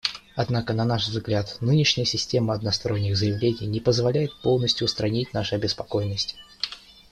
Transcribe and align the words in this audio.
Однако, 0.35 0.73
на 0.73 0.83
наш 0.83 1.07
взгляд, 1.09 1.57
нынешняя 1.61 2.05
система 2.05 2.55
односторонних 2.55 3.15
заявлений 3.15 3.67
не 3.67 3.79
позволяет 3.79 4.35
полностью 4.41 4.85
устранить 4.85 5.31
наши 5.31 5.53
обеспокоенности. 5.53 6.37